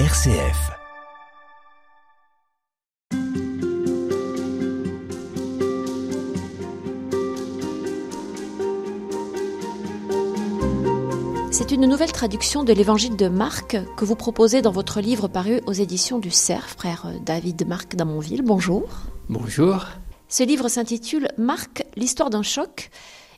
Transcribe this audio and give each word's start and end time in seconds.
RCF. 0.00 0.72
C'est 11.52 11.70
une 11.70 11.86
nouvelle 11.86 12.10
traduction 12.10 12.64
de 12.64 12.72
l'évangile 12.72 13.14
de 13.14 13.28
Marc 13.28 13.76
que 13.96 14.04
vous 14.04 14.16
proposez 14.16 14.62
dans 14.62 14.72
votre 14.72 15.00
livre 15.00 15.28
paru 15.28 15.60
aux 15.66 15.72
éditions 15.72 16.18
du 16.18 16.32
Cerf, 16.32 16.70
frère 16.76 17.06
David 17.24 17.64
Marc 17.68 17.94
d'Amonville. 17.94 18.42
Bonjour. 18.42 18.88
Bonjour. 19.28 19.86
Ce 20.26 20.42
livre 20.42 20.66
s'intitule 20.66 21.28
Marc, 21.38 21.84
l'histoire 21.94 22.30
d'un 22.30 22.42
choc, 22.42 22.90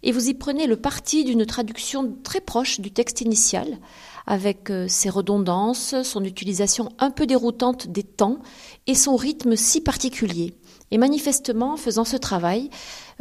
et 0.02 0.12
vous 0.12 0.28
y 0.28 0.34
prenez 0.34 0.66
le 0.66 0.76
parti 0.76 1.24
d'une 1.24 1.46
traduction 1.46 2.16
très 2.22 2.40
proche 2.40 2.80
du 2.80 2.90
texte 2.90 3.20
initial, 3.20 3.78
avec 4.26 4.70
euh, 4.70 4.86
ses 4.88 5.10
redondances, 5.10 5.94
son 6.02 6.24
utilisation 6.24 6.90
un 6.98 7.10
peu 7.10 7.26
déroutante 7.26 7.88
des 7.88 8.02
temps 8.02 8.38
et 8.86 8.94
son 8.94 9.16
rythme 9.16 9.56
si 9.56 9.80
particulier. 9.80 10.54
Et 10.90 10.98
manifestement, 10.98 11.76
faisant 11.76 12.04
ce 12.04 12.16
travail, 12.16 12.70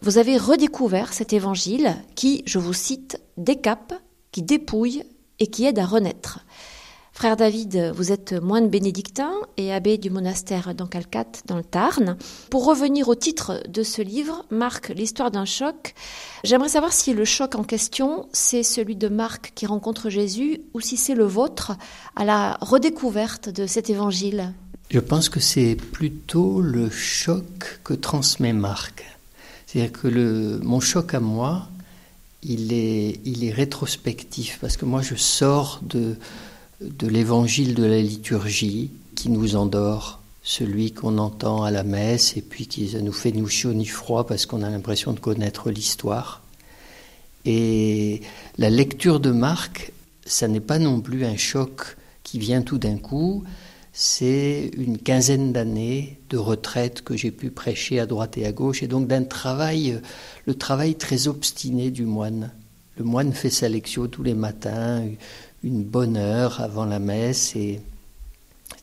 vous 0.03 0.17
avez 0.17 0.37
redécouvert 0.37 1.13
cet 1.13 1.33
évangile 1.33 1.95
qui, 2.15 2.43
je 2.45 2.59
vous 2.59 2.73
cite, 2.73 3.19
décape, 3.37 3.93
qui 4.31 4.43
dépouille 4.43 5.03
et 5.39 5.47
qui 5.47 5.65
aide 5.65 5.79
à 5.79 5.85
renaître. 5.85 6.39
Frère 7.17 7.37
David, 7.37 7.93
vous 7.95 8.11
êtes 8.11 8.33
moine 8.33 8.67
bénédictin 8.67 9.31
et 9.55 9.71
abbé 9.71 9.97
du 9.97 10.09
monastère 10.09 10.75
d'Ancalcat 10.75 11.27
dans 11.45 11.55
le 11.55 11.63
Tarn. 11.63 12.17
Pour 12.49 12.65
revenir 12.65 13.07
au 13.07 13.15
titre 13.15 13.63
de 13.69 13.83
ce 13.83 14.01
livre, 14.01 14.43
Marc, 14.51 14.89
l'histoire 14.89 15.31
d'un 15.31 15.45
choc, 15.45 15.95
j'aimerais 16.43 16.67
savoir 16.67 16.91
si 16.91 17.13
le 17.13 17.23
choc 17.23 17.55
en 17.55 17.63
question, 17.63 18.27
c'est 18.33 18.63
celui 18.63 18.97
de 18.97 19.07
Marc 19.07 19.53
qui 19.55 19.65
rencontre 19.65 20.09
Jésus 20.09 20.59
ou 20.73 20.81
si 20.81 20.97
c'est 20.97 21.15
le 21.15 21.23
vôtre 21.23 21.71
à 22.17 22.25
la 22.25 22.57
redécouverte 22.59 23.47
de 23.47 23.65
cet 23.65 23.89
évangile. 23.89 24.51
Je 24.91 24.99
pense 24.99 25.29
que 25.29 25.39
c'est 25.39 25.75
plutôt 25.75 26.59
le 26.59 26.89
choc 26.89 27.79
que 27.85 27.93
transmet 27.93 28.51
Marc. 28.51 29.05
C'est-à-dire 29.67 29.93
que 29.93 30.59
mon 30.61 30.81
choc 30.81 31.13
à 31.13 31.21
moi, 31.21 31.69
il 32.43 32.73
est 32.73 33.53
rétrospectif 33.53 34.57
parce 34.59 34.75
que 34.75 34.83
moi 34.83 35.01
je 35.01 35.15
sors 35.15 35.79
de 35.81 36.17
de 36.81 37.07
l'évangile 37.07 37.75
de 37.75 37.83
la 37.83 38.01
liturgie 38.01 38.91
qui 39.15 39.29
nous 39.29 39.55
endort, 39.55 40.21
celui 40.43 40.91
qu'on 40.91 41.17
entend 41.17 41.63
à 41.63 41.71
la 41.71 41.83
messe 41.83 42.37
et 42.37 42.41
puis 42.41 42.67
qui 42.67 42.95
nous 43.01 43.13
fait 43.13 43.31
ni 43.31 43.47
chaud 43.49 43.73
ni 43.73 43.85
froid 43.85 44.27
parce 44.27 44.45
qu'on 44.45 44.61
a 44.61 44.69
l'impression 44.69 45.13
de 45.13 45.19
connaître 45.19 45.71
l'histoire. 45.71 46.43
Et 47.45 48.21
la 48.57 48.69
lecture 48.69 49.19
de 49.19 49.31
Marc, 49.31 49.91
ça 50.25 50.47
n'est 50.47 50.59
pas 50.59 50.79
non 50.79 51.01
plus 51.01 51.25
un 51.25 51.37
choc 51.37 51.97
qui 52.23 52.39
vient 52.39 52.61
tout 52.61 52.77
d'un 52.77 52.97
coup, 52.97 53.43
c'est 53.93 54.71
une 54.75 54.97
quinzaine 54.97 55.53
d'années 55.53 56.19
de 56.29 56.37
retraite 56.37 57.01
que 57.01 57.15
j'ai 57.15 57.31
pu 57.31 57.49
prêcher 57.49 57.99
à 57.99 58.05
droite 58.05 58.37
et 58.37 58.45
à 58.45 58.51
gauche, 58.51 58.83
et 58.83 58.87
donc 58.87 59.07
d'un 59.07 59.23
travail, 59.23 60.01
le 60.45 60.53
travail 60.55 60.95
très 60.95 61.27
obstiné 61.27 61.91
du 61.91 62.03
moine. 62.03 62.51
Le 62.97 63.05
moine 63.05 63.31
fait 63.31 63.49
sa 63.49 63.69
lecture 63.69 64.09
tous 64.09 64.23
les 64.23 64.33
matins, 64.33 65.05
une 65.65 65.83
bonne 65.83 66.15
heure 66.15 66.61
avant 66.61 66.85
la 66.85 66.99
messe 66.99 67.55
et 67.55 67.81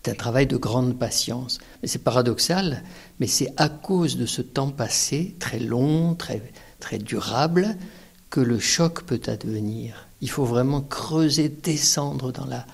c'est 0.02 0.11
un 0.11 0.14
travail 0.14 0.48
de 0.48 0.56
grande 0.56 0.98
patience. 0.98 1.58
Mais 1.80 1.88
c'est 1.88 2.00
paradoxal, 2.00 2.83
mais 3.20 3.28
c'est 3.28 3.55
à 3.56 3.69
cause 3.69 4.16
de 4.16 4.27
ce 4.27 4.42
temps 4.42 4.70
passé, 4.70 5.36
très 5.38 5.60
long, 5.60 6.14
très, 6.16 6.42
très 6.80 6.98
durable, 6.98 7.77
que 8.30 8.41
le 8.41 8.58
choc 8.58 9.05
peut 9.05 9.20
advenir. 9.27 10.08
Il 10.20 10.28
faut 10.28 10.44
vraiment 10.44 10.80
creuser, 10.80 11.48
descendre 11.48 12.33
dans 12.33 12.47
la 12.47 12.66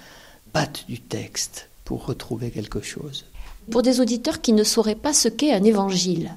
patte 0.54 0.86
du 0.88 1.00
texte 1.00 1.68
pour 1.84 2.06
retrouver 2.06 2.50
quelque 2.50 2.80
chose. 2.80 3.26
Pour 3.70 3.82
des 3.82 4.00
auditeurs 4.00 4.40
qui 4.40 4.54
ne 4.54 4.64
sauraient 4.64 4.94
pas 4.94 5.12
ce 5.12 5.28
qu'est 5.28 5.52
un 5.52 5.64
évangile 5.64 6.32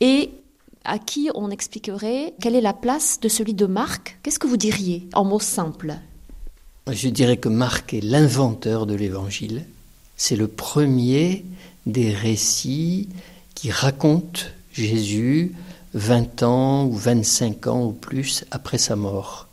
et 0.00 0.30
à 0.84 0.98
qui 0.98 1.30
on 1.36 1.50
expliquerait 1.50 2.34
quelle 2.40 2.56
est 2.56 2.60
la 2.60 2.72
place 2.72 3.20
de 3.20 3.28
celui 3.28 3.54
de 3.54 3.66
Marc, 3.66 4.18
qu'est-ce 4.24 4.40
que 4.40 4.48
vous 4.48 4.56
diriez 4.56 5.08
en 5.14 5.24
mots 5.24 5.38
simples? 5.38 6.00
Je 6.90 7.08
dirais 7.08 7.36
que 7.36 7.48
Marc 7.48 7.94
est 7.94 8.00
l'inventeur 8.00 8.86
de 8.86 8.94
l'Évangile. 8.94 9.64
C'est 10.16 10.36
le 10.36 10.48
premier 10.48 11.44
des 11.86 12.12
récits 12.12 13.08
qui 13.54 13.70
racontent 13.70 14.40
Jésus 14.72 15.54
20 15.94 16.42
ans 16.42 16.84
ou 16.86 16.92
25 16.92 17.66
ans 17.66 17.84
ou 17.84 17.92
plus 17.92 18.44
après 18.50 18.78
sa 18.78 18.96
mort. 18.96 19.48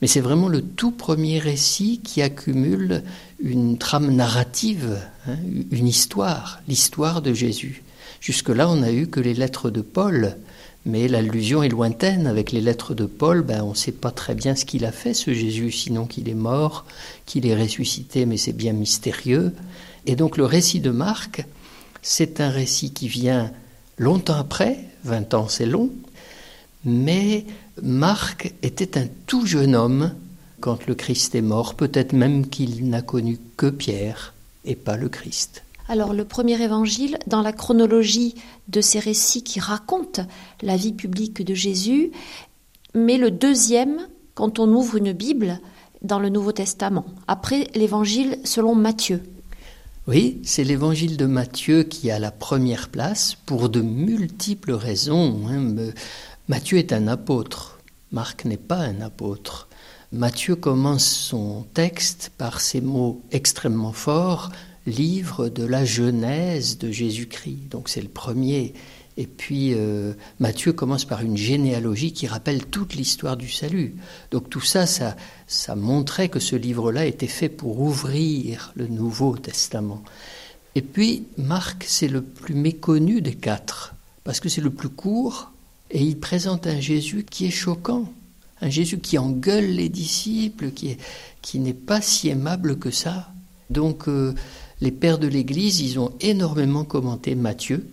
Mais 0.00 0.08
c'est 0.08 0.20
vraiment 0.20 0.48
le 0.48 0.62
tout 0.62 0.90
premier 0.90 1.38
récit 1.38 2.00
qui 2.02 2.22
accumule 2.22 3.04
une 3.38 3.78
trame 3.78 4.10
narrative, 4.10 4.98
hein, 5.28 5.36
une 5.70 5.86
histoire, 5.86 6.60
l'histoire 6.66 7.22
de 7.22 7.32
Jésus. 7.32 7.84
Jusque-là, 8.20 8.68
on 8.68 8.76
n'a 8.76 8.92
eu 8.92 9.06
que 9.06 9.20
les 9.20 9.34
lettres 9.34 9.70
de 9.70 9.80
Paul, 9.80 10.36
mais 10.84 11.08
l'allusion 11.08 11.62
est 11.62 11.68
lointaine. 11.68 12.26
Avec 12.26 12.52
les 12.52 12.60
lettres 12.60 12.94
de 12.94 13.06
Paul, 13.06 13.42
ben, 13.42 13.62
on 13.62 13.70
ne 13.70 13.76
sait 13.76 13.92
pas 13.92 14.10
très 14.10 14.34
bien 14.34 14.56
ce 14.56 14.64
qu'il 14.64 14.84
a 14.84 14.92
fait, 14.92 15.14
ce 15.14 15.32
Jésus, 15.32 15.70
sinon 15.70 16.06
qu'il 16.06 16.28
est 16.28 16.34
mort, 16.34 16.84
qu'il 17.26 17.46
est 17.46 17.54
ressuscité, 17.54 18.26
mais 18.26 18.36
c'est 18.36 18.52
bien 18.52 18.72
mystérieux. 18.72 19.52
Et 20.06 20.16
donc 20.16 20.36
le 20.36 20.44
récit 20.44 20.80
de 20.80 20.90
Marc, 20.90 21.46
c'est 22.02 22.40
un 22.40 22.50
récit 22.50 22.92
qui 22.92 23.08
vient 23.08 23.52
longtemps 23.98 24.36
après, 24.36 24.78
20 25.04 25.34
ans 25.34 25.48
c'est 25.48 25.66
long, 25.66 25.90
mais 26.84 27.44
Marc 27.80 28.52
était 28.62 28.98
un 28.98 29.06
tout 29.26 29.46
jeune 29.46 29.76
homme 29.76 30.12
quand 30.60 30.86
le 30.86 30.94
Christ 30.94 31.34
est 31.34 31.42
mort, 31.42 31.74
peut-être 31.74 32.12
même 32.12 32.48
qu'il 32.48 32.88
n'a 32.88 33.02
connu 33.02 33.38
que 33.56 33.70
Pierre 33.70 34.34
et 34.64 34.76
pas 34.76 34.96
le 34.96 35.08
Christ. 35.08 35.62
Alors 35.92 36.14
le 36.14 36.24
premier 36.24 36.58
évangile, 36.62 37.18
dans 37.26 37.42
la 37.42 37.52
chronologie 37.52 38.34
de 38.68 38.80
ces 38.80 38.98
récits 38.98 39.42
qui 39.42 39.60
racontent 39.60 40.26
la 40.62 40.78
vie 40.78 40.94
publique 40.94 41.44
de 41.44 41.52
Jésus, 41.52 42.12
mais 42.94 43.18
le 43.18 43.30
deuxième 43.30 44.08
quand 44.34 44.58
on 44.58 44.72
ouvre 44.72 44.96
une 44.96 45.12
Bible 45.12 45.60
dans 46.00 46.18
le 46.18 46.30
Nouveau 46.30 46.52
Testament, 46.52 47.04
après 47.28 47.68
l'évangile 47.74 48.38
selon 48.42 48.74
Matthieu. 48.74 49.22
Oui, 50.06 50.40
c'est 50.44 50.64
l'évangile 50.64 51.18
de 51.18 51.26
Matthieu 51.26 51.82
qui 51.82 52.10
a 52.10 52.18
la 52.18 52.30
première 52.30 52.88
place 52.88 53.36
pour 53.44 53.68
de 53.68 53.82
multiples 53.82 54.72
raisons. 54.72 55.42
Hein. 55.46 55.92
Matthieu 56.48 56.78
est 56.78 56.94
un 56.94 57.06
apôtre, 57.06 57.80
Marc 58.12 58.46
n'est 58.46 58.56
pas 58.56 58.78
un 58.78 59.02
apôtre. 59.02 59.68
Matthieu 60.10 60.56
commence 60.56 61.04
son 61.04 61.66
texte 61.74 62.32
par 62.38 62.62
ces 62.62 62.80
mots 62.80 63.20
extrêmement 63.30 63.92
forts 63.92 64.50
livre 64.86 65.48
de 65.48 65.64
la 65.64 65.84
Genèse 65.84 66.78
de 66.78 66.90
Jésus-Christ. 66.90 67.68
Donc 67.70 67.88
c'est 67.88 68.00
le 68.00 68.08
premier. 68.08 68.74
Et 69.16 69.26
puis 69.26 69.74
euh, 69.74 70.14
Matthieu 70.40 70.72
commence 70.72 71.04
par 71.04 71.20
une 71.20 71.36
généalogie 71.36 72.12
qui 72.12 72.26
rappelle 72.26 72.66
toute 72.66 72.94
l'histoire 72.94 73.36
du 73.36 73.50
salut. 73.50 73.94
Donc 74.30 74.48
tout 74.48 74.60
ça, 74.60 74.86
ça, 74.86 75.16
ça 75.46 75.76
montrait 75.76 76.28
que 76.28 76.40
ce 76.40 76.56
livre-là 76.56 77.06
était 77.06 77.26
fait 77.26 77.50
pour 77.50 77.80
ouvrir 77.80 78.72
le 78.74 78.86
Nouveau 78.86 79.36
Testament. 79.36 80.02
Et 80.74 80.82
puis 80.82 81.24
Marc, 81.36 81.84
c'est 81.86 82.08
le 82.08 82.22
plus 82.22 82.54
méconnu 82.54 83.20
des 83.20 83.34
quatre, 83.34 83.94
parce 84.24 84.40
que 84.40 84.48
c'est 84.48 84.62
le 84.62 84.70
plus 84.70 84.88
court, 84.88 85.52
et 85.90 86.02
il 86.02 86.18
présente 86.18 86.66
un 86.66 86.80
Jésus 86.80 87.26
qui 87.28 87.46
est 87.46 87.50
choquant, 87.50 88.10
un 88.62 88.70
Jésus 88.70 88.98
qui 88.98 89.18
engueule 89.18 89.66
les 89.66 89.90
disciples, 89.90 90.70
qui, 90.70 90.96
qui 91.42 91.58
n'est 91.58 91.74
pas 91.74 92.00
si 92.00 92.30
aimable 92.30 92.78
que 92.78 92.90
ça. 92.90 93.28
Donc 93.68 94.08
euh, 94.08 94.34
les 94.82 94.90
pères 94.90 95.18
de 95.18 95.28
l'Église, 95.28 95.80
ils 95.80 96.00
ont 96.00 96.10
énormément 96.20 96.82
commenté 96.82 97.36
Matthieu, 97.36 97.86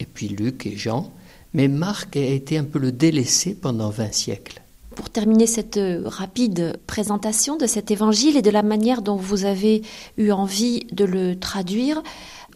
et 0.00 0.06
puis 0.06 0.28
Luc 0.28 0.66
et 0.66 0.74
Jean, 0.74 1.12
mais 1.52 1.68
Marc 1.68 2.16
a 2.16 2.20
été 2.20 2.56
un 2.56 2.64
peu 2.64 2.78
le 2.78 2.92
délaissé 2.92 3.54
pendant 3.54 3.90
20 3.90 4.14
siècles. 4.14 4.62
Pour 4.96 5.10
terminer 5.10 5.46
cette 5.46 5.76
euh, 5.76 6.02
rapide 6.06 6.78
présentation 6.86 7.56
de 7.56 7.66
cet 7.66 7.90
évangile 7.90 8.38
et 8.38 8.42
de 8.42 8.50
la 8.50 8.62
manière 8.62 9.02
dont 9.02 9.16
vous 9.16 9.44
avez 9.44 9.82
eu 10.16 10.30
envie 10.30 10.86
de 10.92 11.04
le 11.04 11.38
traduire, 11.38 12.02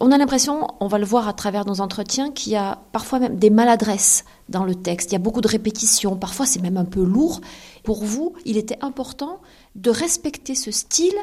on 0.01 0.11
a 0.11 0.17
l'impression, 0.17 0.67
on 0.79 0.87
va 0.87 0.97
le 0.97 1.05
voir 1.05 1.27
à 1.27 1.33
travers 1.33 1.67
nos 1.67 1.79
entretiens, 1.79 2.31
qu'il 2.31 2.53
y 2.53 2.55
a 2.55 2.79
parfois 2.91 3.19
même 3.19 3.37
des 3.37 3.51
maladresses 3.51 4.25
dans 4.49 4.63
le 4.63 4.73
texte. 4.73 5.11
Il 5.11 5.13
y 5.13 5.15
a 5.15 5.19
beaucoup 5.19 5.41
de 5.41 5.47
répétitions, 5.47 6.15
parfois 6.15 6.47
c'est 6.47 6.61
même 6.61 6.77
un 6.77 6.85
peu 6.85 7.03
lourd. 7.03 7.39
Pour 7.83 8.03
vous, 8.03 8.33
il 8.45 8.57
était 8.57 8.79
important 8.81 9.39
de 9.75 9.89
respecter 9.89 10.55
ce 10.55 10.71
style, 10.71 11.15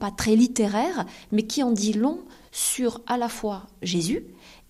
pas 0.00 0.10
très 0.10 0.36
littéraire, 0.36 1.04
mais 1.32 1.42
qui 1.42 1.62
en 1.62 1.72
dit 1.72 1.92
long 1.92 2.20
sur 2.52 3.00
à 3.06 3.18
la 3.18 3.28
fois 3.28 3.66
Jésus 3.82 4.24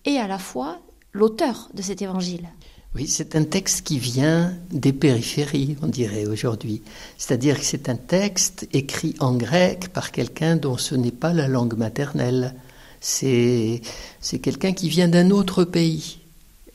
et 0.05 0.17
à 0.17 0.27
la 0.27 0.39
fois 0.39 0.79
l'auteur 1.13 1.69
de 1.73 1.81
cet 1.81 2.01
évangile. 2.01 2.49
Oui, 2.95 3.07
c'est 3.07 3.35
un 3.35 3.43
texte 3.43 3.85
qui 3.85 3.99
vient 3.99 4.53
des 4.71 4.93
périphéries, 4.93 5.77
on 5.83 5.87
dirait 5.87 6.25
aujourd'hui. 6.25 6.81
C'est-à-dire 7.17 7.59
que 7.59 7.65
c'est 7.65 7.89
un 7.89 7.95
texte 7.95 8.67
écrit 8.73 9.15
en 9.19 9.35
grec 9.35 9.89
par 9.89 10.11
quelqu'un 10.11 10.55
dont 10.55 10.77
ce 10.77 10.95
n'est 10.95 11.11
pas 11.11 11.33
la 11.33 11.47
langue 11.47 11.77
maternelle. 11.77 12.55
C'est 12.99 13.81
quelqu'un 14.41 14.73
qui 14.73 14.89
vient 14.89 15.07
d'un 15.07 15.29
autre 15.29 15.63
pays. 15.63 16.19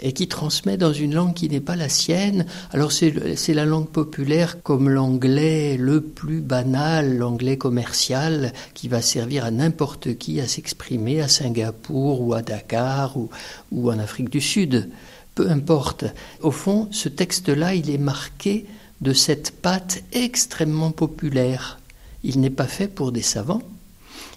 Et 0.02 0.12
qui 0.12 0.28
transmet 0.28 0.76
dans 0.76 0.92
une 0.92 1.14
langue 1.14 1.32
qui 1.32 1.48
n'est 1.48 1.60
pas 1.60 1.76
la 1.76 1.88
sienne. 1.88 2.44
Alors 2.72 2.92
c'est 2.92 3.54
la 3.54 3.64
langue 3.64 3.88
populaire 3.88 4.62
comme 4.62 4.88
l'anglais 4.88 5.76
le 5.78 6.00
plus 6.00 6.40
banal, 6.40 7.16
l'anglais 7.16 7.56
commercial, 7.56 8.52
qui 8.74 8.88
va 8.88 9.00
servir 9.00 9.44
à 9.44 9.50
n'importe 9.50 10.18
qui 10.18 10.40
à 10.40 10.48
s'exprimer 10.48 11.22
à 11.22 11.28
Singapour 11.28 12.20
ou 12.20 12.34
à 12.34 12.42
Dakar 12.42 13.16
ou, 13.16 13.30
ou 13.70 13.90
en 13.90 13.98
Afrique 13.98 14.30
du 14.30 14.40
Sud. 14.40 14.90
Peu 15.34 15.48
importe. 15.48 16.04
Au 16.42 16.50
fond, 16.50 16.88
ce 16.90 17.08
texte-là, 17.08 17.74
il 17.74 17.88
est 17.88 17.98
marqué 17.98 18.66
de 19.00 19.12
cette 19.12 19.52
patte 19.52 20.02
extrêmement 20.12 20.90
populaire. 20.90 21.78
Il 22.22 22.40
n'est 22.40 22.50
pas 22.50 22.66
fait 22.66 22.88
pour 22.88 23.12
des 23.12 23.22
savants, 23.22 23.62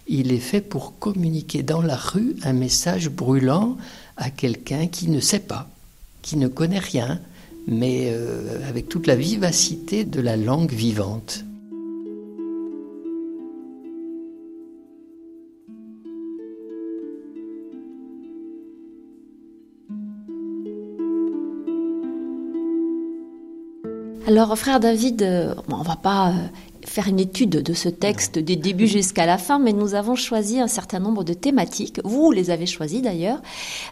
il 0.08 0.32
est 0.32 0.40
fait 0.40 0.62
pour 0.62 0.98
communiquer 1.00 1.64
dans 1.64 1.82
la 1.82 1.96
rue 1.96 2.36
un 2.44 2.54
message 2.54 3.10
brûlant 3.10 3.78
à 4.18 4.30
quelqu'un 4.30 4.88
qui 4.88 5.10
ne 5.10 5.20
sait 5.20 5.40
pas, 5.40 5.70
qui 6.22 6.38
ne 6.38 6.48
connaît 6.48 6.80
rien, 6.80 7.20
mais 7.68 8.10
euh, 8.12 8.68
avec 8.68 8.90
toute 8.90 9.08
la 9.08 9.16
vivacité 9.16 10.04
de 10.06 10.22
la 10.22 10.38
langue 10.38 10.72
vivante. 10.72 11.44
Alors, 24.28 24.58
frère 24.58 24.80
David, 24.80 25.22
euh, 25.22 25.54
on 25.70 25.84
va 25.84 25.96
pas 25.96 26.30
euh, 26.30 26.34
faire 26.86 27.08
une 27.08 27.20
étude 27.20 27.50
de 27.50 27.74
ce 27.74 27.90
texte 27.90 28.40
des 28.40 28.56
débuts 28.56 28.88
jusqu'à 28.88 29.26
la 29.26 29.38
fin, 29.38 29.60
mais 29.60 29.74
nous 29.74 29.96
avons 29.96 30.16
choisi 30.16 30.60
un 30.60 30.68
certain 30.68 31.00
nombre 31.00 31.24
de 31.24 31.34
thématiques, 31.34 32.00
vous 32.04 32.32
les 32.32 32.50
avez 32.50 32.66
choisies 32.66 33.02
d'ailleurs, 33.02 33.42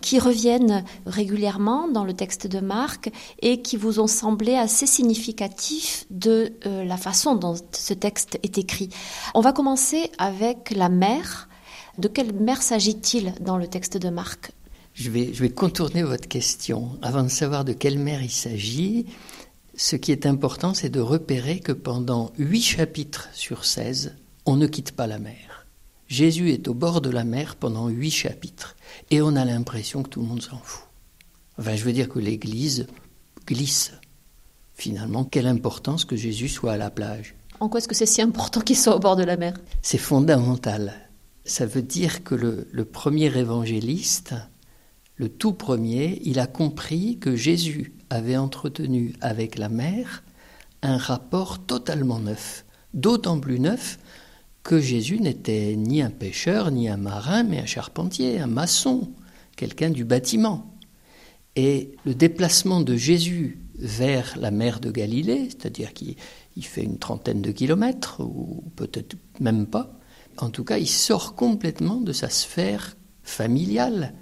qui 0.02 0.20
reviennent 0.20 0.84
régulièrement 1.06 1.88
dans 1.88 2.04
le 2.04 2.14
texte 2.14 2.48
de 2.48 2.60
Marc 2.60 3.12
et 3.42 3.62
qui 3.62 3.78
vous 3.78 4.00
ont 4.00 4.08
semblé 4.08 4.56
assez 4.56 4.86
significatifs 4.86 6.06
de 6.10 6.54
euh, 6.66 6.84
la 6.84 6.98
façon 6.98 7.36
dont 7.36 7.56
ce 7.72 7.94
texte 7.94 8.40
est 8.44 8.58
écrit. 8.58 8.90
On 9.34 9.42
va 9.42 9.54
commencer 9.54 10.12
avec 10.18 10.72
la 10.72 10.90
mère. 10.90 11.50
De 11.98 12.08
quelle 12.08 12.34
mère 12.34 12.64
s'agit-il 12.64 13.34
dans 13.40 13.58
le 13.58 13.68
texte 13.68 13.98
de 13.98 14.10
Marc? 14.10 14.52
Je 14.94 15.10
vais, 15.10 15.32
je 15.34 15.42
vais 15.42 15.50
contourner 15.50 16.04
votre 16.04 16.28
question. 16.28 16.98
Avant 17.02 17.24
de 17.24 17.28
savoir 17.28 17.66
de 17.66 17.74
quelle 17.74 18.00
mère 18.00 18.22
il 18.22 18.32
s'agit, 18.32 19.06
ce 19.76 19.96
qui 19.96 20.12
est 20.12 20.26
important, 20.26 20.74
c'est 20.74 20.90
de 20.90 21.00
repérer 21.00 21.60
que 21.60 21.72
pendant 21.72 22.32
huit 22.38 22.62
chapitres 22.62 23.30
sur 23.34 23.66
16, 23.66 24.16
on 24.46 24.56
ne 24.56 24.68
quitte 24.68 24.92
pas 24.92 25.08
la 25.08 25.20
mer. 25.20 25.66
Jésus 26.08 26.52
est 26.52 26.68
au 26.68 26.74
bord 26.74 27.02
de 27.02 27.10
la 27.10 27.24
mer 27.24 27.56
pendant 27.56 27.88
huit 27.88 28.12
chapitres, 28.12 28.76
et 29.10 29.22
on 29.22 29.36
a 29.36 29.46
l'impression 29.46 30.04
que 30.04 30.10
tout 30.10 30.22
le 30.22 30.28
monde 30.28 30.44
s'en 30.44 30.60
fout. 30.60 30.86
Enfin, 31.58 31.76
je 31.76 31.84
veux 31.84 31.94
dire 31.94 32.10
que 32.10 32.20
l'Église 32.20 32.88
glisse. 33.48 33.94
Finalement, 34.76 35.24
quelle 35.24 35.48
importance 35.48 36.06
que 36.06 36.16
Jésus 36.16 36.50
soit 36.50 36.74
à 36.74 36.78
la 36.78 36.90
plage. 36.90 37.36
En 37.60 37.70
quoi 37.70 37.80
est-ce 37.80 37.88
que 37.88 37.96
c'est 37.96 38.06
si 38.06 38.22
important 38.22 38.62
qu'il 38.62 38.78
soit 38.78 38.96
au 38.96 39.00
bord 39.00 39.16
de 39.16 39.24
la 39.24 39.38
mer? 39.38 39.54
C'est 39.82 39.98
fondamental. 39.98 40.94
Ça 41.46 41.66
veut 41.66 41.82
dire 41.82 42.24
que 42.24 42.36
le, 42.36 42.68
le 42.72 42.86
premier 42.86 43.36
évangéliste, 43.38 44.34
le 45.16 45.30
tout 45.30 45.54
premier, 45.54 46.22
il 46.24 46.40
a 46.40 46.48
compris 46.48 47.18
que 47.20 47.36
Jésus 47.36 47.94
avait 48.10 48.38
entretenu 48.38 49.14
avec 49.22 49.58
la 49.58 49.70
mer 49.70 50.24
un 50.82 50.98
rapport 50.98 51.66
totalement 51.66 52.20
neuf, 52.20 52.66
d'autant 52.94 53.40
plus 53.40 53.60
neuf 53.60 54.00
que 54.64 54.80
Jésus 54.80 55.20
n'était 55.20 55.76
ni 55.76 56.02
un 56.02 56.10
pêcheur, 56.10 56.72
ni 56.72 56.88
un 56.90 56.98
marin, 56.98 57.44
mais 57.44 57.60
un 57.60 57.66
charpentier, 57.66 58.40
un 58.40 58.48
maçon, 58.48 59.12
quelqu'un 59.56 59.90
du 59.90 60.06
bâtiment. 60.06 60.74
Et 61.56 61.96
le 62.06 62.16
déplacement 62.16 62.82
de 62.82 62.96
Jésus 62.96 63.60
vers 63.76 64.36
la 64.38 64.52
mer 64.52 64.80
de 64.80 64.90
Galilée, 64.90 65.50
c'est-à-dire 65.50 65.94
qu'il 65.94 66.16
fait 66.62 66.84
une 66.84 66.98
trentaine 66.98 67.42
de 67.42 67.52
kilomètres, 67.52 68.22
ou 68.22 68.64
peut-être 68.76 69.16
même 69.40 69.68
pas, 69.68 70.00
en 70.38 70.50
tout 70.50 70.64
cas, 70.64 70.78
il 70.78 70.88
sort 70.88 71.36
complètement 71.36 71.98
de 71.98 72.14
sa 72.14 72.30
sphère 72.30 72.96
familiale. 73.22 74.14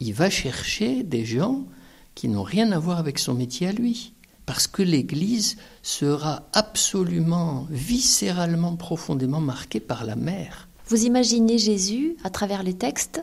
Il 0.00 0.14
va 0.14 0.30
chercher 0.30 1.02
des 1.02 1.24
gens 1.24 1.64
qui 2.14 2.28
n'ont 2.28 2.42
rien 2.42 2.72
à 2.72 2.78
voir 2.78 2.98
avec 2.98 3.18
son 3.18 3.34
métier 3.34 3.68
à 3.68 3.72
lui. 3.72 4.12
Parce 4.46 4.66
que 4.66 4.82
l'Église 4.82 5.56
sera 5.82 6.48
absolument, 6.52 7.66
viscéralement, 7.70 8.76
profondément 8.76 9.40
marquée 9.40 9.78
par 9.78 10.06
la 10.06 10.16
mer. 10.16 10.68
Vous 10.86 11.04
imaginez 11.04 11.58
Jésus, 11.58 12.16
à 12.24 12.30
travers 12.30 12.62
les 12.62 12.72
textes, 12.72 13.22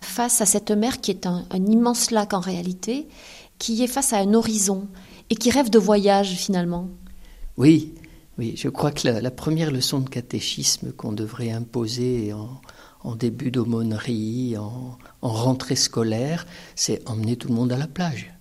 face 0.00 0.42
à 0.42 0.46
cette 0.46 0.70
mer 0.70 1.00
qui 1.00 1.10
est 1.10 1.26
un, 1.26 1.46
immense 1.54 2.10
lac 2.10 2.34
en 2.34 2.40
réalité, 2.40 3.08
qui 3.58 3.82
est 3.82 3.86
face 3.86 4.12
à 4.12 4.18
un 4.18 4.34
horizon 4.34 4.86
et 5.30 5.34
qui 5.34 5.50
rêve 5.50 5.70
de 5.70 5.78
voyage 5.78 6.34
finalement. 6.34 6.90
Oui, 7.56 7.94
oui, 8.38 8.52
je 8.56 8.68
crois 8.68 8.92
que 8.92 9.08
la, 9.08 9.30
première 9.30 9.70
leçon 9.70 10.00
de 10.00 10.10
catéchisme 10.10 10.92
qu'on 10.92 11.12
devrait 11.12 11.52
imposer 11.52 12.34
en, 12.34 12.60
début 13.14 13.50
d'aumônerie, 13.50 14.56
en 14.56 14.98
rentrée 15.22 15.76
scolaire, 15.76 16.46
c'est 16.74 17.08
emmener 17.08 17.36
tout 17.36 17.48
le 17.48 17.54
monde 17.54 17.72
à 17.72 17.78
la 17.78 17.86
plage 17.86 18.36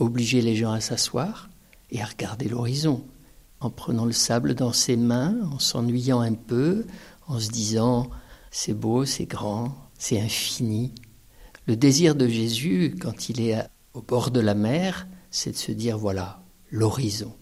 obliger 0.00 0.40
les 0.40 0.56
gens 0.56 0.72
à 0.72 0.80
s'asseoir 0.80 1.50
et 1.90 2.00
à 2.00 2.06
regarder 2.06 2.48
l'horizon, 2.48 3.04
en 3.60 3.70
prenant 3.70 4.06
le 4.06 4.12
sable 4.12 4.54
dans 4.54 4.72
ses 4.72 4.96
mains, 4.96 5.36
en 5.52 5.58
s'ennuyant 5.58 6.20
un 6.20 6.34
peu, 6.34 6.86
en 7.26 7.38
se 7.38 7.50
disant 7.50 8.10
c'est 8.50 8.74
beau, 8.74 9.04
c'est 9.04 9.26
grand, 9.26 9.76
c'est 9.98 10.20
infini. 10.20 10.92
Le 11.66 11.76
désir 11.76 12.14
de 12.14 12.26
Jésus, 12.26 12.96
quand 13.00 13.28
il 13.28 13.40
est 13.40 13.58
au 13.94 14.02
bord 14.02 14.30
de 14.30 14.40
la 14.40 14.54
mer, 14.54 15.06
c'est 15.30 15.52
de 15.52 15.56
se 15.56 15.72
dire 15.72 15.98
voilà, 15.98 16.42
l'horizon. 16.70 17.34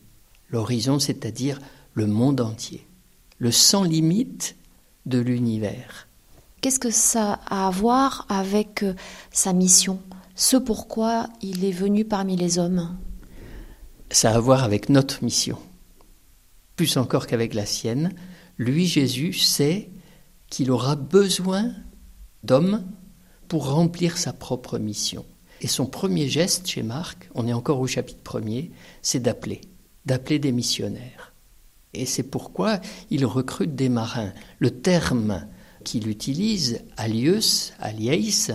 L'horizon, 0.51 0.99
c'est-à-dire 0.99 1.61
le 1.95 2.07
monde 2.07 2.41
entier, 2.41 2.87
le 3.39 3.51
sans 3.51 3.85
limite 3.85 4.57
de 5.07 5.19
l'univers. 5.19 6.08
Qu'est-ce 6.61 6.81
que 6.81 6.91
ça 6.91 7.41
a 7.47 7.69
à 7.69 7.71
voir 7.71 8.27
avec 8.29 8.83
euh, 8.83 8.95
sa 9.31 9.53
mission 9.53 10.01
ce 10.35 10.57
pourquoi 10.57 11.29
il 11.41 11.65
est 11.65 11.73
venu 11.73 12.05
parmi 12.05 12.37
les 12.37 12.59
hommes? 12.59 12.97
Ça 14.11 14.33
a 14.33 14.37
à 14.37 14.41
voir 14.41 14.65
avec 14.65 14.89
notre 14.89 15.23
mission. 15.25 15.59
Plus 16.77 16.97
encore 16.97 17.27
qu'avec 17.27 17.55
la 17.55 17.67
sienne, 17.67 18.13
lui, 18.57 18.87
Jésus, 18.87 19.33
sait 19.33 19.91
qu'il 20.49 20.71
aura 20.71 20.97
besoin 20.97 21.73
d'hommes 22.45 22.85
pour 23.49 23.71
remplir 23.71 24.17
sa 24.17 24.33
propre 24.33 24.79
mission. 24.79 25.25
Et 25.61 25.67
son 25.67 25.87
premier 25.87 26.29
geste 26.29 26.69
chez 26.69 26.83
Marc, 26.83 27.29
on 27.35 27.49
est 27.49 27.53
encore 27.53 27.81
au 27.81 27.87
chapitre 27.87 28.23
premier, 28.23 28.71
c'est 29.03 29.21
d'appeler, 29.21 29.61
d'appeler 30.07 30.39
des 30.39 30.53
missionnaires. 30.53 31.33
Et 31.95 32.07
c'est 32.07 32.23
pourquoi 32.23 32.81
il 33.11 33.27
recrute 33.27 33.75
des 33.75 33.89
marins. 33.89 34.33
Le 34.59 34.71
terme 34.71 35.47
qu'il 35.85 36.09
utilise, 36.09 36.81
alius, 36.97 37.73
alias, 37.79 38.53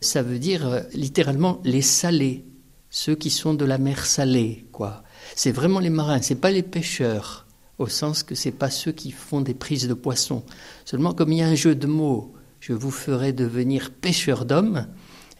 ça 0.00 0.22
veut 0.22 0.38
dire 0.38 0.66
euh, 0.66 0.80
littéralement 0.92 1.60
les 1.64 1.82
salés, 1.82 2.44
ceux 2.90 3.14
qui 3.14 3.30
sont 3.30 3.54
de 3.54 3.64
la 3.64 3.78
mer 3.78 4.06
salée, 4.06 4.66
quoi. 4.72 5.02
C'est 5.34 5.52
vraiment 5.52 5.80
les 5.80 5.90
marins, 5.90 6.22
c'est 6.22 6.36
pas 6.36 6.50
les 6.50 6.62
pêcheurs, 6.62 7.46
au 7.78 7.88
sens 7.88 8.22
que 8.22 8.34
c'est 8.34 8.52
pas 8.52 8.70
ceux 8.70 8.92
qui 8.92 9.10
font 9.10 9.40
des 9.40 9.54
prises 9.54 9.88
de 9.88 9.94
poissons. 9.94 10.44
Seulement, 10.84 11.12
comme 11.12 11.32
il 11.32 11.38
y 11.38 11.42
a 11.42 11.48
un 11.48 11.54
jeu 11.54 11.74
de 11.74 11.86
mots, 11.86 12.32
je 12.60 12.72
vous 12.72 12.90
ferai 12.90 13.32
devenir 13.32 13.90
pêcheur 13.90 14.44
d'hommes. 14.44 14.86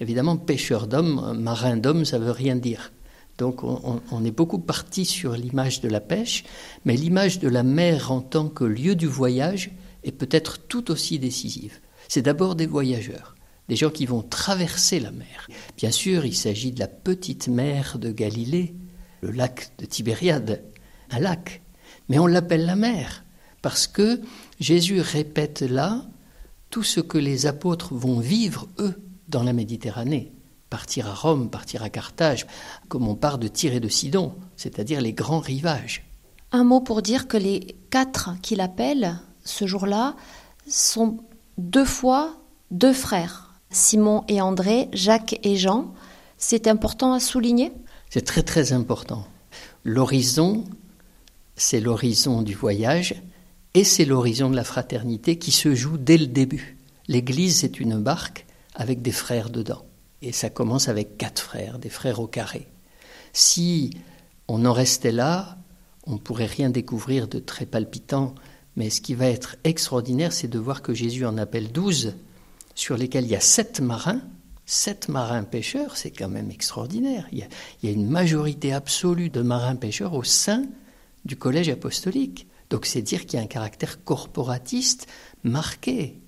Évidemment, 0.01 0.37
pêcheur 0.37 0.87
d'hommes, 0.87 1.39
marin 1.39 1.77
d'hommes, 1.77 2.05
ça 2.05 2.19
veut 2.19 2.31
rien 2.31 2.57
dire. 2.57 2.93
Donc 3.39 3.65
on, 3.65 4.01
on, 4.11 4.25
est 4.25 4.31
beaucoup 4.31 4.59
parti 4.59 5.05
sur 5.05 5.33
l'image 5.33 5.81
de 5.81 5.89
la 5.89 6.01
pêche, 6.01 6.45
mais 6.85 6.97
l'image 6.97 7.39
de 7.39 7.49
la 7.49 7.63
mer 7.63 8.11
en 8.11 8.21
tant 8.21 8.49
que 8.49 8.65
lieu 8.65 8.95
du 8.95 9.07
voyage 9.07 9.73
est 10.07 10.13
peut-être 10.13 10.59
tout 10.67 10.91
aussi 10.91 11.19
décisive. 11.19 11.81
C'est 12.09 12.23
d'abord 12.23 12.55
des 12.55 12.67
voyageurs 12.67 13.37
des 13.69 13.77
gens 13.77 13.91
qui 13.91 14.07
vont 14.07 14.23
traverser 14.23 15.01
la 15.01 15.11
mer. 15.11 15.49
Bien 15.77 15.91
sûr, 15.91 16.25
il 16.25 16.37
s'agit 16.37 16.73
de 16.73 16.81
la 16.81 16.89
petite 16.89 17.49
mer 17.49 17.99
de 17.99 18.11
Galilée, 18.11 18.75
le 19.21 19.31
lac 19.31 19.73
de 19.79 19.87
Tibériade, 19.87 20.63
un 21.11 21.19
lac, 21.19 21.63
mais 22.09 22.19
on 22.19 22.27
l'appelle 22.27 22.67
la 22.67 22.77
mer 22.77 23.25
parce 23.63 23.87
que 23.87 24.21
Jésus 24.61 25.01
répète 25.01 25.63
là 25.63 26.05
tout 26.71 26.85
ce 26.85 27.01
que 27.01 27.19
les 27.19 27.47
apôtres 27.47 27.95
vont 27.95 28.21
vivre, 28.21 28.69
eux, 28.79 28.95
dans 29.29 29.43
la 29.43 29.53
Méditerranée. 29.53 30.33
Partir 30.71 31.09
à 31.09 31.15
Rome, 31.15 31.51
partir 31.51 31.83
à 31.83 31.91
Carthage, 31.91 32.47
comme 32.89 33.09
on 33.09 33.15
part 33.15 33.39
de 33.39 33.49
Tyr 33.49 33.73
et 33.73 33.81
de 33.81 33.89
Sidon, 33.89 34.35
c'est-à-dire 34.57 35.01
les 35.01 35.13
grands 35.13 35.41
rivages. 35.41 36.05
Un 36.53 36.65
mot 36.65 36.81
pour 36.81 37.03
dire 37.03 37.27
que 37.29 37.37
les 37.37 37.77
quatre 37.91 38.31
qu'il 38.41 38.61
appelle 38.61 39.19
ce 39.47 39.67
jour-là 39.67 40.15
sont 40.69 41.19
deux 41.59 41.85
fois 41.85 42.37
deux 42.71 42.93
frères. 42.93 43.55
Simon 43.71 44.25
et 44.29 44.41
André, 44.41 44.89
Jacques 44.93 45.39
et 45.43 45.57
Jean. 45.57 45.95
C'est 46.39 46.67
important 46.67 47.13
à 47.13 47.21
souligner? 47.21 47.73
C'est 48.11 48.25
très 48.25 48.43
très 48.43 48.73
important. 48.73 49.27
L'horizon, 49.85 50.65
c'est 51.57 51.81
l'horizon 51.81 52.43
du 52.43 52.55
voyage 52.55 53.15
et 53.75 53.85
c'est 53.85 54.05
l'horizon 54.05 54.51
de 54.51 54.57
la 54.57 54.65
fraternité 54.65 55.39
qui 55.39 55.51
se 55.51 55.75
joue 55.75 55.97
dès 55.99 56.19
le 56.19 56.27
début. 56.27 56.77
L'Église, 57.09 57.59
c'est 57.59 57.81
une 57.81 57.99
barque 57.99 58.47
avec 58.75 59.03
des 59.03 59.13
frères 59.13 59.51
dedans. 59.51 59.85
Et 60.23 60.33
ça 60.33 60.51
commence 60.51 60.89
avec 60.89 61.19
quatre 61.19 61.41
frères, 61.41 61.79
des 61.79 61.91
frères 61.91 62.21
au 62.21 62.27
carré. 62.27 62.67
Si 63.33 63.91
on 64.49 64.65
en 64.65 64.73
restait 64.73 65.13
là, 65.13 65.59
on 66.07 66.15
ne 66.15 66.19
pourrait 66.19 66.47
rien 66.47 66.71
découvrir 66.71 67.29
de 67.29 67.39
très 67.39 67.67
palpitant. 67.67 68.35
Mais 68.77 68.91
ce 68.91 69.01
qui 69.01 69.15
va 69.15 69.27
être 69.27 69.57
extraordinaire, 69.65 70.33
c'est 70.33 70.49
de 70.49 70.59
voir 70.59 70.83
que 70.83 70.95
Jésus 70.95 71.25
en 71.25 71.39
appelle 71.39 71.73
douze, 71.73 72.15
sur 72.75 72.97
lesquels 72.97 73.25
il 73.25 73.31
y 73.31 73.37
a 73.37 73.41
sept 73.41 73.81
marins. 73.81 74.21
Sept 74.67 75.09
marins 75.09 75.45
pêcheurs, 75.45 75.97
c'est 75.97 76.11
quand 76.11 76.29
même 76.29 76.51
extraordinaire. 76.51 77.27
Il 77.33 77.39
y, 77.39 77.89
a, 77.89 77.91
une 77.91 78.09
majorité 78.09 78.73
absolue 78.73 79.31
de 79.31 79.41
marins 79.41 79.77
pêcheurs 79.77 80.13
au 80.13 80.25
sein 80.25 80.65
du 81.25 81.37
collège 81.37 81.69
apostolique. 81.69 82.47
Donc 82.69 82.85
c'est 82.85 83.03
dire 83.03 83.27
qu'il 83.27 83.39
y 83.39 83.41
a 83.41 83.45
un 83.45 83.49
caractère 83.49 84.05
corporatiste 84.05 85.07
marqué. 85.43 86.21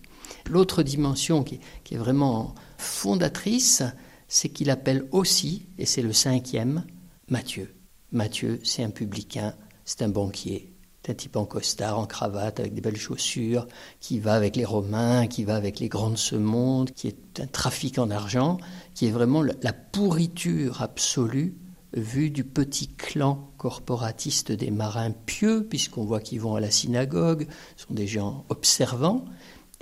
L'autre 0.49 0.83
dimension 0.83 1.43
qui, 1.43 1.61
qui, 1.85 1.95
est 1.95 1.99
vraiment 1.99 2.55
fondatrice, 2.79 3.83
c'est 4.29 4.49
qu'il 4.49 4.71
appelle 4.71 5.07
aussi, 5.11 5.67
et 5.79 5.85
c'est 5.85 6.03
le 6.03 6.13
cinquième, 6.13 6.85
Matthieu. 7.29 7.75
Matthieu, 8.13 8.61
c'est 8.63 8.85
un 8.85 8.91
publicain, 8.91 9.55
c'est 9.85 10.03
un 10.03 10.09
banquier, 10.09 10.73
un 11.09 11.15
type 11.15 11.37
en 11.37 11.45
costard, 11.45 11.99
en 11.99 12.07
cravate, 12.07 12.61
avec 12.61 12.75
des 12.75 12.81
belles 12.81 12.97
chaussures, 12.97 13.67
qui 14.01 14.19
va 14.19 14.35
avec 14.35 14.57
les 14.57 14.65
Romains, 14.65 15.27
qui 15.27 15.45
va 15.45 15.57
avec 15.57 15.81
les 15.81 15.89
grands 15.89 16.11
de 16.11 16.17
ce 16.17 16.37
monde, 16.37 16.91
qui 16.93 17.09
est 17.09 17.41
un 17.41 17.47
trafiquant 17.47 18.07
d'argent, 18.07 18.59
qui 18.95 19.07
est 19.07 19.11
vraiment 19.11 19.43
la 19.43 19.73
pourriture 19.73 20.83
absolue 20.83 21.57
vue 21.95 22.31
du 22.31 22.45
petit 22.45 22.89
clan 22.89 23.51
corporatiste 23.57 24.53
des 24.53 24.71
marins 24.71 25.11
pieux, 25.11 25.67
puisqu'on 25.67 26.05
voit 26.05 26.21
qu'ils 26.21 26.41
vont 26.41 26.55
à 26.55 26.61
la 26.61 26.71
synagogue, 26.71 27.47
sont 27.77 27.95
des 27.95 28.07
gens 28.07 28.45
observants. 28.49 29.25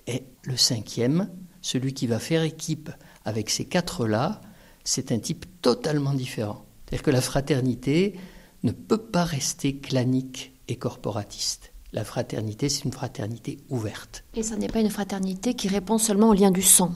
Et 0.07 0.25
le 0.43 0.57
cinquième, 0.57 1.31
celui 1.63 1.95
qui 1.95 2.07
va 2.07 2.19
faire 2.19 2.43
équipe 2.43 2.91
avec 3.25 3.51
ces 3.51 3.65
quatre-là, 3.65 4.41
c'est 4.85 5.11
un 5.11 5.19
type 5.19 5.47
totalement 5.63 6.15
différent. 6.15 6.65
C'est-à-dire 6.85 7.03
que 7.03 7.11
la 7.11 7.21
fraternité 7.21 8.17
ne 8.63 8.71
peut 8.71 9.03
pas 9.03 9.25
rester 9.25 9.79
clanique 9.79 10.56
et 10.69 10.77
corporatiste. 10.77 11.73
La 11.93 12.05
fraternité, 12.05 12.69
c'est 12.69 12.85
une 12.85 12.93
fraternité 12.93 13.59
ouverte. 13.69 14.25
Et 14.35 14.43
ce 14.43 14.55
n'est 14.55 14.69
pas 14.69 14.81
une 14.81 14.91
fraternité 14.91 15.55
qui 15.55 15.69
répond 15.69 15.99
seulement 15.99 16.31
au 16.31 16.35
lien 16.35 16.51
du 16.51 16.63
sang. 16.63 16.93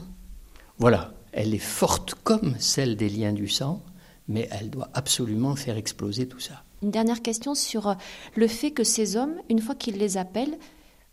Voilà, 0.77 1.13
elle 1.31 1.53
est 1.53 1.59
forte 1.59 2.15
comme 2.23 2.55
celle 2.59 2.95
des 2.95 3.09
liens 3.09 3.33
du 3.33 3.47
sang, 3.47 3.83
mais 4.27 4.47
elle 4.51 4.69
doit 4.69 4.89
absolument 4.93 5.55
faire 5.55 5.77
exploser 5.77 6.27
tout 6.27 6.39
ça. 6.39 6.63
Une 6.83 6.91
dernière 6.91 7.21
question 7.21 7.55
sur 7.55 7.87
euh, 7.87 7.93
le 8.35 8.47
fait 8.47 8.71
que 8.71 8.83
ces 8.83 9.15
hommes, 9.15 9.35
une 9.49 9.59
fois 9.59 9.75
qu'ils 9.75 9.97
les 9.97 10.17
appellent, 10.17 10.57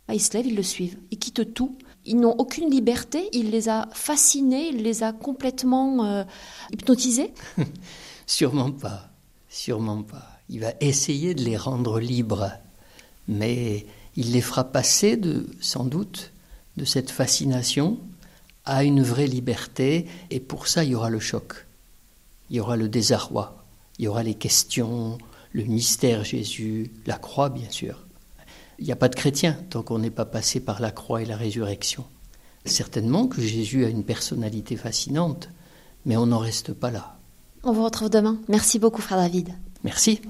bah, 0.07 0.15
ils 0.15 0.21
se 0.21 0.33
lèvent, 0.33 0.47
ils 0.47 0.57
le 0.57 0.63
suivent, 0.63 0.99
ils 1.11 1.19
quittent 1.19 1.53
tout. 1.53 1.77
Ils 2.07 2.17
n'ont 2.19 2.35
aucune 2.39 2.71
liberté, 2.71 3.29
il 3.33 3.51
les 3.51 3.69
a 3.69 3.89
fascinés, 3.93 4.69
il 4.69 4.83
les 4.83 5.03
a 5.03 5.13
complètement 5.13 6.05
euh, 6.05 6.25
hypnotisés 6.73 7.35
Sûrement 8.27 8.71
pas, 8.71 9.11
sûrement 9.49 10.03
pas. 10.03 10.38
Il 10.49 10.61
va 10.61 10.73
essayer 10.81 11.35
de 11.35 11.45
les 11.45 11.57
rendre 11.57 12.01
libres, 12.01 12.51
mais 13.27 13.87
il 14.17 14.33
les 14.33 14.41
fera 14.41 14.65
passer 14.65 15.21
sans 15.61 15.85
doute, 15.85 16.33
de 16.77 16.85
cette 16.85 17.11
fascination 17.11 17.99
à 18.65 18.85
une 18.85 19.03
vraie 19.03 19.27
liberté, 19.27 20.07
et 20.31 20.41
pour 20.41 20.69
ça 20.69 20.85
il 20.85 20.91
y 20.91 20.95
aura 20.95 21.11
le 21.11 21.21
choc, 21.21 21.67
il 22.51 22.57
y 22.57 22.61
aura 22.61 22.77
le 22.77 22.89
désarroi, 22.89 23.65
il 23.99 24.05
y 24.05 24.09
aura 24.09 24.23
les 24.23 24.35
questions, 24.35 25.19
le 25.53 25.65
mystère 25.65 26.25
Jésus, 26.25 26.93
la 27.07 27.19
croix 27.19 27.49
bien 27.49 27.71
sûr. 27.71 28.07
Il 28.79 28.85
n'y 28.85 28.93
a 28.93 28.97
pas 28.97 29.09
de 29.09 29.17
chrétien 29.17 29.59
tant 29.71 29.83
qu'on 29.83 29.99
n'est 29.99 30.11
pas 30.11 30.25
passé 30.25 30.61
par 30.61 30.81
la 30.81 30.93
croix 30.93 31.21
et 31.21 31.27
la 31.27 31.37
résurrection. 31.37 32.05
Certainement 32.65 33.27
que 33.27 33.43
Jésus 33.43 33.85
a 33.85 33.89
une 33.89 34.05
personnalité 34.05 34.77
fascinante, 34.77 35.49
mais 36.05 36.17
on 36.17 36.27
n'en 36.27 36.39
reste 36.39 36.73
pas 36.73 36.91
là. 36.91 37.19
On 37.65 37.73
vous 37.73 37.85
retrouve 37.85 38.11
demain. 38.11 38.39
Merci 38.49 38.79
beaucoup, 38.79 39.03
frère 39.03 39.19
David. 39.19 39.53
Merci. 39.85 40.21